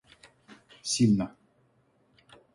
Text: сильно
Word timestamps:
сильно 0.91 1.27